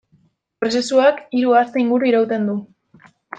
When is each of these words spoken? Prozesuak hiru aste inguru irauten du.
Prozesuak 0.63 1.19
hiru 1.41 1.53
aste 1.59 1.81
inguru 1.83 2.09
irauten 2.13 2.49
du. 2.53 2.57